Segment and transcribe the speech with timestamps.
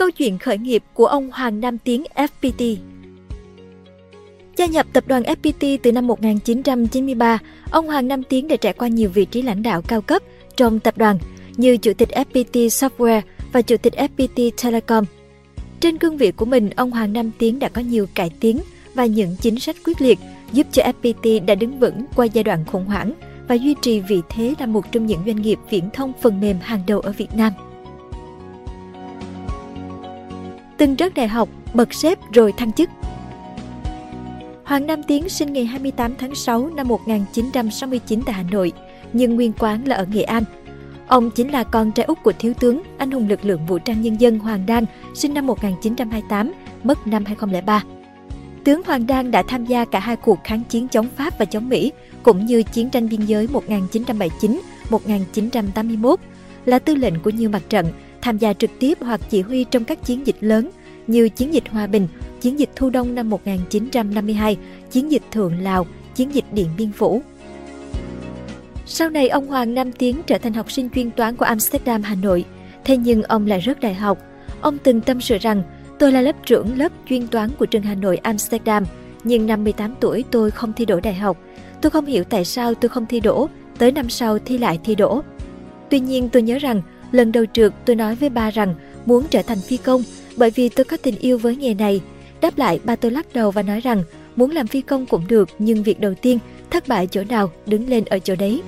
[0.00, 2.76] Câu chuyện khởi nghiệp của ông Hoàng Nam Tiến FPT
[4.56, 7.38] Gia nhập tập đoàn FPT từ năm 1993,
[7.70, 10.22] ông Hoàng Nam Tiến đã trải qua nhiều vị trí lãnh đạo cao cấp
[10.56, 11.18] trong tập đoàn
[11.56, 13.20] như Chủ tịch FPT Software
[13.52, 15.04] và Chủ tịch FPT Telecom.
[15.80, 18.60] Trên cương vị của mình, ông Hoàng Nam Tiến đã có nhiều cải tiến
[18.94, 20.18] và những chính sách quyết liệt
[20.52, 23.12] giúp cho FPT đã đứng vững qua giai đoạn khủng hoảng
[23.48, 26.56] và duy trì vị thế là một trong những doanh nghiệp viễn thông phần mềm
[26.60, 27.52] hàng đầu ở Việt Nam.
[30.80, 32.90] Từng rớt đại học, bật xếp rồi thăng chức.
[34.64, 38.72] Hoàng Nam Tiến sinh ngày 28 tháng 6 năm 1969 tại Hà Nội,
[39.12, 40.42] nhưng nguyên quán là ở Nghệ An.
[41.06, 44.02] Ông chính là con trai út của thiếu tướng, anh hùng lực lượng vũ trang
[44.02, 46.52] nhân dân Hoàng Đan, sinh năm 1928,
[46.84, 47.82] mất năm 2003.
[48.64, 51.68] Tướng Hoàng Đan đã tham gia cả hai cuộc kháng chiến chống Pháp và chống
[51.68, 51.92] Mỹ,
[52.22, 53.48] cũng như chiến tranh biên giới
[54.90, 56.16] 1979-1981,
[56.64, 57.86] là tư lệnh của nhiều mặt trận,
[58.22, 60.70] tham gia trực tiếp hoặc chỉ huy trong các chiến dịch lớn
[61.10, 62.08] như chiến dịch Hòa Bình,
[62.40, 64.56] chiến dịch Thu Đông năm 1952,
[64.90, 67.22] chiến dịch Thượng Lào, chiến dịch Điện Biên Phủ.
[68.86, 72.14] Sau này ông Hoàng Nam Tiến trở thành học sinh chuyên toán của Amsterdam, Hà
[72.14, 72.44] Nội.
[72.84, 74.18] Thế nhưng ông lại rớt đại học.
[74.60, 75.62] Ông từng tâm sự rằng,
[75.98, 78.84] tôi là lớp trưởng lớp chuyên toán của trường Hà Nội Amsterdam,
[79.24, 81.38] nhưng năm 18 tuổi tôi không thi đỗ đại học.
[81.80, 84.94] Tôi không hiểu tại sao tôi không thi đỗ, tới năm sau thi lại thi
[84.94, 85.22] đỗ.
[85.90, 88.74] Tuy nhiên tôi nhớ rằng, lần đầu trượt tôi nói với ba rằng
[89.06, 90.02] muốn trở thành phi công
[90.36, 92.00] bởi vì tôi có tình yêu với nghề này.
[92.40, 94.02] Đáp lại ba tôi lắc đầu và nói rằng
[94.36, 96.38] muốn làm phi công cũng được nhưng việc đầu tiên
[96.70, 98.62] thất bại chỗ nào đứng lên ở chỗ đấy.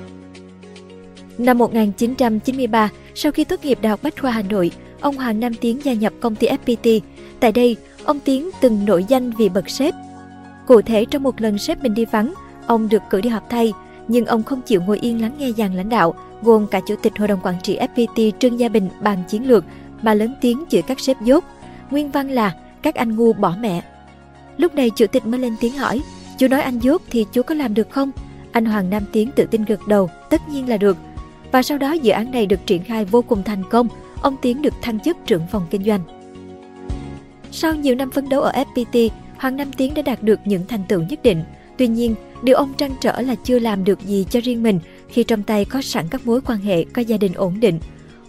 [1.38, 5.55] Năm 1993, sau khi tốt nghiệp Đại học Bách khoa Hà Nội, ông Hoàng Nam
[5.55, 7.00] Tiến gia nhập công ty FPT.
[7.41, 9.94] Tại đây, ông Tiến từng nổi danh vì bật sếp.
[10.66, 12.34] Cụ thể trong một lần sếp mình đi vắng,
[12.66, 13.72] ông được cử đi họp thay,
[14.08, 17.19] nhưng ông không chịu ngồi yên lắng nghe dàn lãnh đạo, gồm cả chủ tịch
[17.19, 19.64] hội đồng quản trị FPT Trương Gia Bình bàn chiến lược
[20.03, 21.45] bà lớn tiếng chửi các sếp dốt.
[21.91, 23.83] Nguyên văn là các anh ngu bỏ mẹ.
[24.56, 26.03] Lúc này chủ tịch mới lên tiếng hỏi,
[26.39, 28.11] chú nói anh dốt thì chú có làm được không?
[28.53, 30.97] Anh Hoàng Nam Tiến tự tin gật đầu, tất nhiên là được.
[31.53, 33.88] Và sau đó dự án này được triển khai vô cùng thành công,
[34.22, 36.00] ông Tiến được thăng chức trưởng phòng kinh doanh.
[37.53, 40.82] Sau nhiều năm phấn đấu ở FPT, Hoàng Nam Tiến đã đạt được những thành
[40.88, 41.44] tựu nhất định.
[41.76, 45.25] Tuy nhiên, điều ông trăn trở là chưa làm được gì cho riêng mình khi
[45.25, 47.78] trong tay có sẵn các mối quan hệ, có gia đình ổn định.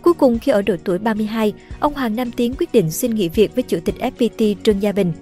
[0.04, 3.30] Cuối cùng khi ở độ tuổi 32, ông Hoàng Nam Tiến quyết định xin nghỉ
[3.30, 5.14] việc với chủ tịch FPT Trương Gia Bình.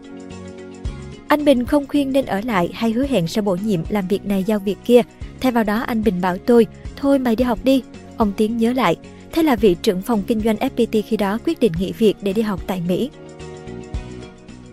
[1.28, 4.26] Anh Bình không khuyên nên ở lại hay hứa hẹn sẽ bổ nhiệm làm việc
[4.26, 5.02] này giao việc kia.
[5.42, 7.84] Thay vào đó anh Bình bảo tôi, thôi mày đi học đi.
[8.18, 8.96] Ông Tiến nhớ lại,
[9.32, 12.34] thế là vị trưởng phòng kinh doanh FPT khi đó quyết định nghỉ việc để
[12.34, 13.10] đi học tại Mỹ.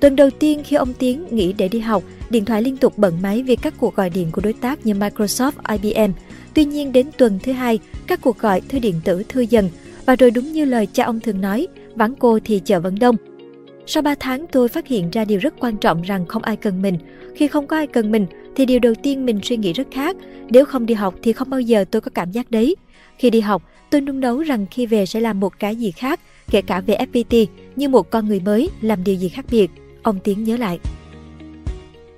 [0.01, 3.23] Tuần đầu tiên khi ông Tiến nghỉ để đi học, điện thoại liên tục bận
[3.23, 6.13] máy vì các cuộc gọi điện của đối tác như Microsoft, IBM.
[6.55, 9.71] Tuy nhiên đến tuần thứ hai, các cuộc gọi thư điện tử thư dần
[10.09, 13.17] và rồi đúng như lời cha ông thường nói, vắng cô thì chợ vẫn đông.
[13.87, 16.83] Sau 3 tháng tôi phát hiện ra điều rất quan trọng rằng không ai cần
[16.83, 16.99] mình.
[17.37, 18.27] Khi không có ai cần mình
[18.57, 20.17] thì điều đầu tiên mình suy nghĩ rất khác.
[20.51, 22.77] Nếu không đi học thì không bao giờ tôi có cảm giác đấy.
[23.19, 26.21] Khi đi học, tôi nung nấu rằng khi về sẽ làm một cái gì khác,
[26.51, 27.47] kể cả về FPT,
[27.77, 29.71] như một con người mới làm điều gì khác biệt.
[30.03, 30.79] Ông Tiến nhớ lại.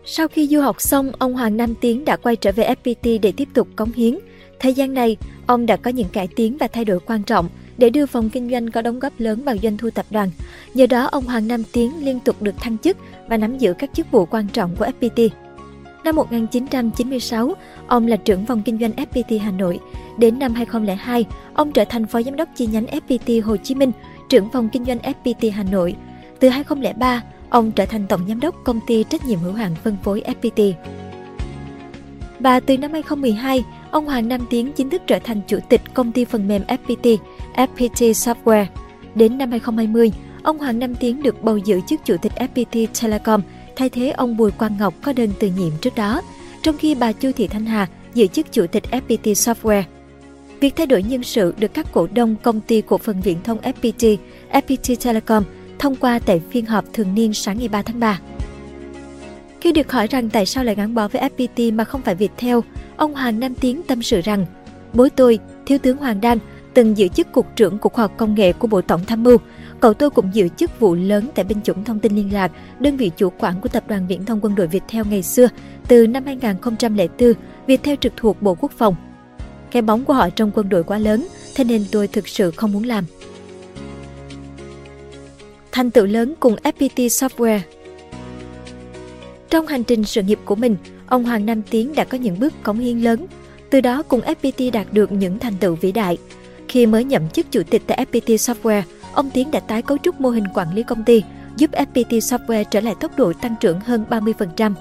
[0.05, 3.33] Sau khi du học xong, ông Hoàng Nam Tiến đã quay trở về FPT để
[3.33, 4.19] tiếp tục cống hiến.
[4.59, 7.49] Thời gian này, ông đã có những cải tiến và thay đổi quan trọng
[7.81, 10.31] để đưa phòng kinh doanh có đóng góp lớn vào doanh thu tập đoàn.
[10.75, 12.97] Nhờ đó, ông Hoàng Nam Tiến liên tục được thăng chức
[13.29, 15.29] và nắm giữ các chức vụ quan trọng của FPT.
[16.05, 17.55] Năm 1996,
[17.87, 19.79] ông là trưởng phòng kinh doanh FPT Hà Nội.
[20.19, 21.25] Đến năm 2002,
[21.55, 23.93] ông trở thành phó giám đốc chi nhánh FPT Hồ Chí Minh,
[24.29, 25.97] trưởng phòng kinh doanh FPT Hà Nội.
[26.41, 29.97] Từ 2003, ông trở thành tổng giám đốc công ty trách nhiệm hữu hạn phân
[30.03, 30.73] phối FPT.
[32.41, 36.13] Và từ năm 2012, ông Hoàng Nam Tiến chính thức trở thành chủ tịch công
[36.13, 37.17] ty phần mềm FPT,
[37.61, 38.67] FPT Software.
[39.15, 40.13] Đến năm 2020,
[40.43, 43.43] ông Hoàng Nam Tiến được bầu giữ chức chủ tịch FPT Telecom,
[43.77, 46.23] thay thế ông Bùi Quang Ngọc có đơn từ nhiệm trước đó,
[46.63, 49.83] trong khi bà Chu Thị Thanh Hà giữ chức chủ tịch FPT Software.
[50.61, 53.59] Việc thay đổi nhân sự được các cổ đông công ty cổ phần viễn thông
[53.61, 54.17] FPT,
[54.53, 55.45] FPT Telecom
[55.79, 58.21] thông qua tại phiên họp thường niên sáng ngày 3 tháng 3.
[59.61, 62.59] Khi được hỏi rằng tại sao lại gắn bó với FPT mà không phải Viettel,
[62.97, 64.47] ông Hoàng Nam Tiến tâm sự rằng
[64.93, 66.39] Bố tôi, Thiếu tướng Hoàng Đan,
[66.75, 69.39] từng giữ chức Cục trưởng Cục Khoa học Công nghệ của Bộ Tổng Tham mưu.
[69.81, 72.97] Cậu tôi cũng giữ chức vụ lớn tại binh chủng thông tin liên lạc, đơn
[72.97, 75.49] vị chủ quản của Tập đoàn Viễn thông quân đội Viettel ngày xưa.
[75.89, 77.33] Từ năm 2004,
[77.67, 78.95] Viettel trực thuộc Bộ Quốc phòng.
[79.71, 82.73] Cái bóng của họ trong quân đội quá lớn, thế nên tôi thực sự không
[82.73, 83.05] muốn làm.
[85.73, 87.61] Thành tựu lớn cùng FPT Software
[89.51, 90.77] Trong hành trình sự nghiệp của mình,
[91.07, 93.27] ông Hoàng Nam Tiến đã có những bước cống hiến lớn.
[93.71, 96.19] Từ đó cùng FPT đạt được những thành tựu vĩ đại.
[96.71, 98.83] Khi mới nhậm chức chủ tịch tại FPT Software,
[99.15, 101.23] ông Tiến đã tái cấu trúc mô hình quản lý công ty,
[101.57, 104.73] giúp FPT Software trở lại tốc độ tăng trưởng hơn 30%.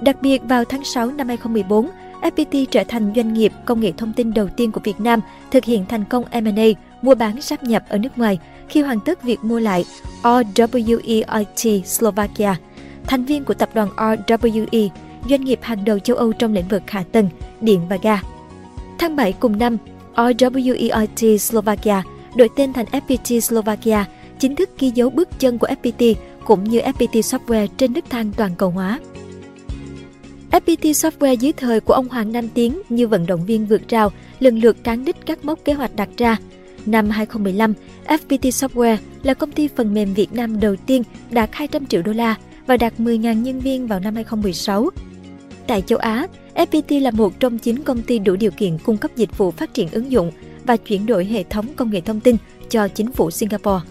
[0.00, 1.90] Đặc biệt vào tháng 6 năm 2014,
[2.22, 5.20] FPT trở thành doanh nghiệp công nghệ thông tin đầu tiên của Việt Nam
[5.50, 6.66] thực hiện thành công M&A,
[7.02, 8.38] mua bán sáp nhập ở nước ngoài
[8.68, 9.84] khi hoàn tất việc mua lại
[10.22, 12.54] RWEIT Slovakia,
[13.06, 14.88] thành viên của tập đoàn RWE,
[15.30, 17.28] doanh nghiệp hàng đầu châu Âu trong lĩnh vực hạ tầng,
[17.60, 18.20] điện và ga.
[18.98, 19.76] Tháng 7 cùng năm,
[20.16, 22.02] RWEIT Slovakia
[22.36, 24.04] đổi tên thành FPT Slovakia,
[24.38, 26.14] chính thức ghi dấu bước chân của FPT
[26.44, 29.00] cũng như FPT Software trên nước thang toàn cầu hóa.
[30.50, 34.12] FPT Software dưới thời của ông Hoàng Nam Tiến như vận động viên vượt rào,
[34.38, 36.36] lần lượt cán đích các mốc kế hoạch đặt ra.
[36.86, 37.74] Năm 2015,
[38.06, 42.12] FPT Software là công ty phần mềm Việt Nam đầu tiên đạt 200 triệu đô
[42.12, 42.34] la
[42.66, 44.90] và đạt 10.000 nhân viên vào năm 2016.
[45.66, 46.26] Tại châu Á,
[46.56, 49.74] FPT là một trong 9 công ty đủ điều kiện cung cấp dịch vụ phát
[49.74, 50.32] triển ứng dụng
[50.66, 52.36] và chuyển đổi hệ thống công nghệ thông tin
[52.68, 53.84] cho chính phủ Singapore.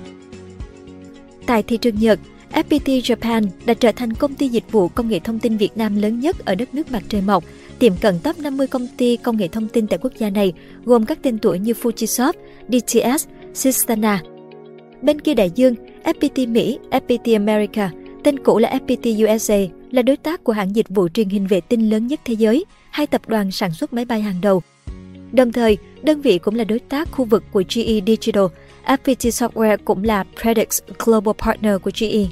[1.46, 2.20] Tại thị trường Nhật,
[2.52, 6.02] FPT Japan đã trở thành công ty dịch vụ công nghệ thông tin Việt Nam
[6.02, 7.44] lớn nhất ở đất nước mặt trời mọc,
[7.80, 10.54] tiệm cận top 50 công ty công nghệ thông tin tại quốc gia này,
[10.86, 12.34] gồm các tên tuổi như Fujisoft,
[12.68, 14.22] DTS, Sistana.
[15.02, 17.92] Bên kia đại dương, FPT Mỹ, FPT America,
[18.26, 19.58] tên cũ là FPT USA,
[19.92, 22.66] là đối tác của hãng dịch vụ truyền hình vệ tinh lớn nhất thế giới,
[22.90, 24.62] hai tập đoàn sản xuất máy bay hàng đầu.
[25.32, 28.44] Đồng thời, đơn vị cũng là đối tác khu vực của GE Digital,
[28.86, 32.26] FPT Software cũng là Predix Global Partner của GE.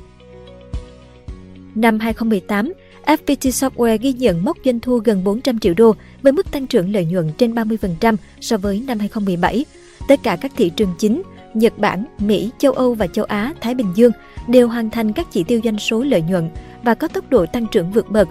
[1.76, 2.74] Năm 2018,
[3.06, 6.94] FPT Software ghi nhận mốc doanh thu gần 400 triệu đô với mức tăng trưởng
[6.94, 9.66] lợi nhuận trên 30% so với năm 2017.
[10.08, 11.22] Tất cả các thị trường chính,
[11.54, 14.12] Nhật Bản, Mỹ, châu Âu và châu Á, Thái Bình Dương
[14.48, 16.50] đều hoàn thành các chỉ tiêu doanh số lợi nhuận
[16.84, 18.28] và có tốc độ tăng trưởng vượt bậc.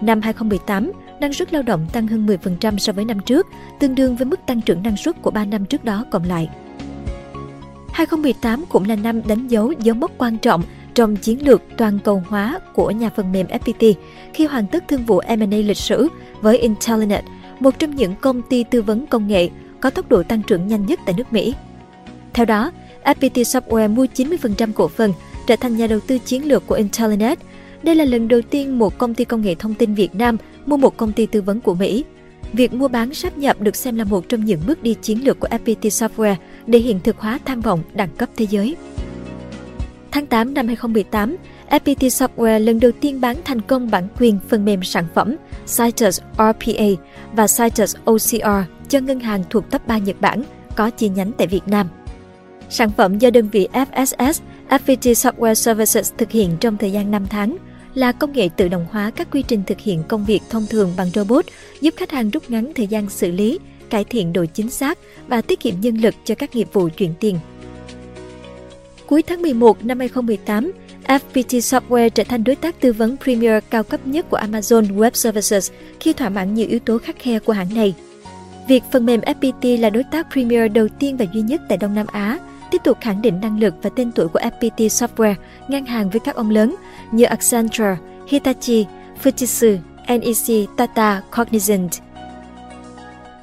[0.00, 3.46] Năm 2018, năng suất lao động tăng hơn 10% so với năm trước,
[3.80, 6.48] tương đương với mức tăng trưởng năng suất của 3 năm trước đó cộng lại.
[7.92, 10.62] 2018 cũng là năm đánh dấu dấu mốc quan trọng
[10.94, 13.94] trong chiến lược toàn cầu hóa của nhà phần mềm FPT
[14.34, 16.08] khi hoàn tất thương vụ M&A lịch sử
[16.40, 17.24] với Intellinet,
[17.60, 19.48] một trong những công ty tư vấn công nghệ
[19.80, 21.54] có tốc độ tăng trưởng nhanh nhất tại nước Mỹ.
[22.34, 22.72] Theo đó,
[23.04, 25.12] FPT Software mua 90% cổ phần,
[25.46, 27.38] trở thành nhà đầu tư chiến lược của Intellinet.
[27.82, 30.36] Đây là lần đầu tiên một công ty công nghệ thông tin Việt Nam
[30.66, 32.04] mua một công ty tư vấn của Mỹ.
[32.52, 35.40] Việc mua bán sáp nhập được xem là một trong những bước đi chiến lược
[35.40, 36.34] của FPT Software
[36.66, 38.76] để hiện thực hóa tham vọng đẳng cấp thế giới.
[40.10, 41.36] Tháng 8 năm 2018,
[41.70, 45.36] FPT Software lần đầu tiên bán thành công bản quyền phần mềm sản phẩm
[45.78, 46.84] Citus RPA
[47.32, 50.42] và Citus OCR cho ngân hàng thuộc top 3 Nhật Bản
[50.76, 51.86] có chi nhánh tại Việt Nam.
[52.70, 57.26] Sản phẩm do đơn vị FSS FPT Software Services thực hiện trong thời gian 5
[57.30, 57.56] tháng
[57.94, 60.92] là công nghệ tự động hóa các quy trình thực hiện công việc thông thường
[60.96, 61.44] bằng robot,
[61.80, 63.58] giúp khách hàng rút ngắn thời gian xử lý,
[63.90, 67.14] cải thiện độ chính xác và tiết kiệm nhân lực cho các nghiệp vụ chuyển
[67.20, 67.38] tiền.
[69.06, 70.72] Cuối tháng 11 năm 2018,
[71.06, 75.10] FPT Software trở thành đối tác tư vấn Premier cao cấp nhất của Amazon Web
[75.14, 75.70] Services
[76.00, 77.94] khi thỏa mãn nhiều yếu tố khắc khe của hãng này.
[78.68, 81.94] Việc phần mềm FPT là đối tác Premier đầu tiên và duy nhất tại Đông
[81.94, 82.38] Nam Á
[82.70, 85.34] tiếp tục khẳng định năng lực và tên tuổi của FPT Software
[85.68, 86.76] ngang hàng với các ông lớn
[87.12, 87.96] như Accenture,
[88.28, 88.86] Hitachi,
[89.22, 89.78] Fujitsu,
[90.08, 91.88] NEC, Tata, Cognizant.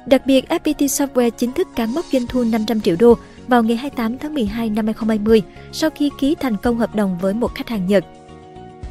[0.06, 3.14] Đặc biệt, FPT Software chính thức cán mốc doanh thu 500 triệu đô
[3.48, 5.42] vào ngày 28 tháng 12 năm 2020
[5.72, 8.04] sau khi ký thành công hợp đồng với một khách hàng Nhật.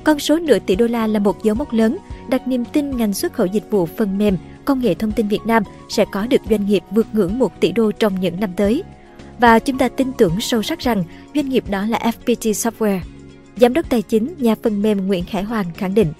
[0.03, 1.97] Con số nửa tỷ đô la là một dấu mốc lớn,
[2.29, 5.45] đặt niềm tin ngành xuất khẩu dịch vụ phần mềm, công nghệ thông tin Việt
[5.45, 8.83] Nam sẽ có được doanh nghiệp vượt ngưỡng 1 tỷ đô trong những năm tới.
[9.39, 11.03] Và chúng ta tin tưởng sâu sắc rằng
[11.35, 12.99] doanh nghiệp đó là FPT Software.
[13.55, 16.13] Giám đốc tài chính nhà phần mềm Nguyễn Khải Hoàng khẳng định.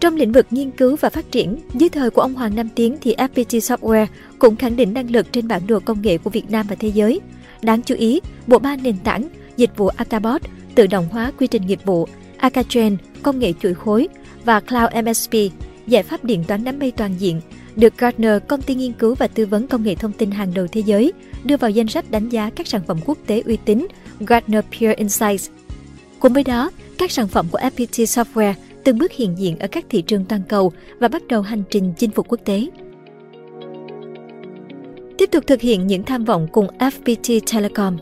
[0.00, 2.96] Trong lĩnh vực nghiên cứu và phát triển, dưới thời của ông Hoàng Nam Tiến
[3.00, 4.06] thì FPT Software
[4.38, 6.88] cũng khẳng định năng lực trên bản đồ công nghệ của Việt Nam và thế
[6.88, 7.20] giới.
[7.62, 10.42] Đáng chú ý, bộ ba nền tảng, dịch vụ Akabot,
[10.74, 14.08] tự động hóa quy trình nghiệp vụ, Akatrain, công nghệ chuỗi khối
[14.44, 15.32] và Cloud MSP,
[15.86, 17.40] giải pháp điện toán đám mây toàn diện,
[17.76, 20.66] được Gartner, công ty nghiên cứu và tư vấn công nghệ thông tin hàng đầu
[20.66, 21.12] thế giới,
[21.44, 23.86] đưa vào danh sách đánh giá các sản phẩm quốc tế uy tín
[24.20, 25.50] Gartner Peer Insights.
[26.20, 28.54] Cùng với đó, các sản phẩm của FPT Software
[28.84, 31.92] từng bước hiện diện ở các thị trường toàn cầu và bắt đầu hành trình
[31.98, 32.66] chinh phục quốc tế.
[35.18, 37.96] Tiếp tục thực hiện những tham vọng cùng FPT Telecom.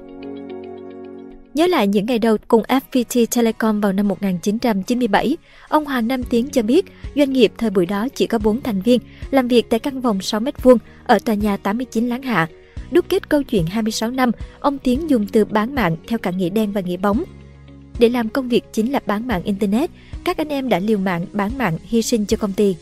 [1.55, 5.37] Nhớ lại những ngày đầu cùng FPT Telecom vào năm 1997,
[5.69, 6.85] ông Hoàng Nam Tiến cho biết
[7.17, 10.21] doanh nghiệp thời buổi đó chỉ có 4 thành viên, làm việc tại căn phòng
[10.21, 10.77] 6 m2
[11.07, 12.49] ở tòa nhà 89 Láng Hạ.
[12.93, 14.31] Đúc kết câu chuyện 26 năm,
[14.61, 17.25] ông Tiến dùng từ bán mạng theo cả nghĩa đen và nghĩa bóng.
[17.99, 19.91] Để làm công việc chính là bán mạng Internet,
[20.25, 22.77] các anh em đã liều mạng bán mạng hy sinh cho công ty.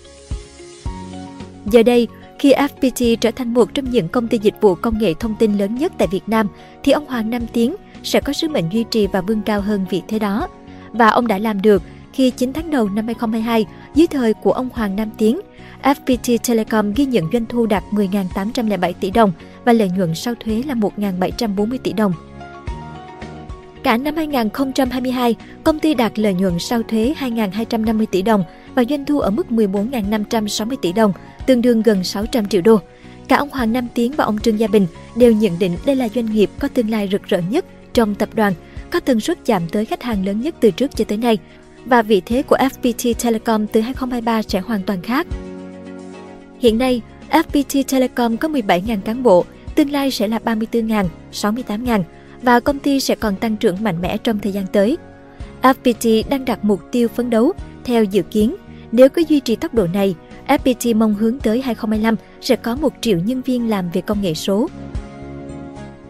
[1.67, 2.09] Giờ đây,
[2.39, 5.59] Khi FPT trở thành một trong những công ty dịch vụ công nghệ thông tin
[5.59, 6.49] lớn nhất tại Việt Nam,
[6.83, 9.87] thì ông Hoàng Nam Tiến sẽ có sứ mệnh duy trì và vươn cao hơn
[9.91, 10.49] vị thế đó.
[10.93, 11.83] Và ông đã làm được
[12.13, 15.41] khi 9 tháng đầu năm 2022, dưới thời của ông Hoàng Nam Tiến,
[15.83, 19.33] FPT Telecom ghi nhận doanh thu đạt 10.807 tỷ đồng
[19.65, 22.13] và lợi nhuận sau thuế là 1.740 tỷ đồng.
[23.83, 25.35] Cả năm 2022,
[25.65, 29.47] công ty đạt lợi nhuận sau thuế 2.250 tỷ đồng và doanh thu ở mức
[29.51, 31.13] 14.560 tỷ đồng,
[31.47, 32.81] tương đương gần 600 triệu đô.
[33.29, 34.87] Cả ông Hoàng Nam Tiến và ông Trương Gia Bình
[35.17, 38.29] đều nhận định đây là doanh nghiệp có tương lai rực rỡ nhất trong tập
[38.35, 38.53] đoàn,
[38.91, 41.39] có tần suất chạm tới khách hàng lớn nhất từ trước cho tới nay
[41.87, 45.27] và vị thế của FPT Telecom từ 2023 sẽ hoàn toàn khác.
[46.59, 52.03] Hiện nay, FPT Telecom có 17.000 cán bộ, tương lai sẽ là 34.000, 68.000
[52.43, 54.97] và công ty sẽ còn tăng trưởng mạnh mẽ trong thời gian tới.
[55.63, 57.53] FPT đang đặt mục tiêu phấn đấu
[57.85, 58.57] theo dự kiến,
[58.93, 60.15] nếu cứ duy trì tốc độ này,
[60.49, 64.35] FPT mong hướng tới 2025 sẽ có 1 triệu nhân viên làm về công nghệ
[64.35, 64.69] số.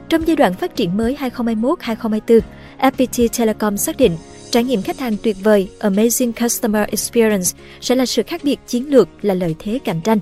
[0.09, 2.41] Trong giai đoạn phát triển mới 2021-2024,
[2.79, 4.13] FPT Telecom xác định
[4.51, 7.51] trải nghiệm khách hàng tuyệt vời Amazing Customer Experience
[7.81, 10.19] sẽ là sự khác biệt chiến lược là lợi thế cạnh tranh.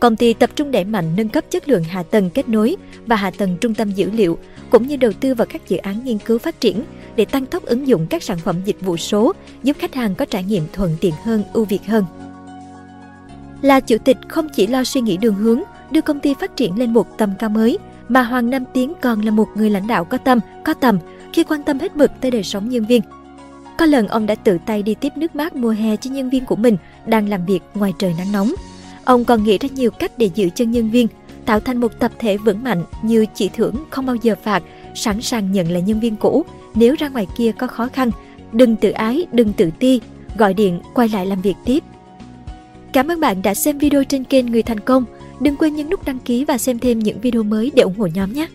[0.00, 3.16] Công ty tập trung đẩy mạnh nâng cấp chất lượng hạ tầng kết nối và
[3.16, 4.38] hạ tầng trung tâm dữ liệu,
[4.70, 6.84] cũng như đầu tư vào các dự án nghiên cứu phát triển
[7.16, 9.32] để tăng tốc ứng dụng các sản phẩm dịch vụ số,
[9.62, 12.04] giúp khách hàng có trải nghiệm thuận tiện hơn, ưu việt hơn.
[13.62, 16.78] Là chủ tịch không chỉ lo suy nghĩ đường hướng, đưa công ty phát triển
[16.78, 20.04] lên một tầm cao mới, mà Hoàng Nam Tiến còn là một người lãnh đạo
[20.04, 20.98] có tâm, có tầm
[21.32, 23.00] khi quan tâm hết mực tới đời sống nhân viên.
[23.78, 26.44] Có lần ông đã tự tay đi tiếp nước mát mùa hè cho nhân viên
[26.44, 26.76] của mình
[27.06, 28.52] đang làm việc ngoài trời nắng nóng.
[29.04, 31.08] Ông còn nghĩ ra nhiều cách để giữ chân nhân viên,
[31.46, 34.62] tạo thành một tập thể vững mạnh như chỉ thưởng không bao giờ phạt,
[34.94, 38.10] sẵn sàng nhận lại nhân viên cũ nếu ra ngoài kia có khó khăn.
[38.52, 40.00] Đừng tự ái, đừng tự ti,
[40.38, 41.82] gọi điện, quay lại làm việc tiếp.
[42.92, 45.04] Cảm ơn bạn đã xem video trên kênh Người Thành Công.
[45.40, 48.06] Đừng quên nhấn nút đăng ký và xem thêm những video mới để ủng hộ
[48.06, 48.46] nhóm nhé!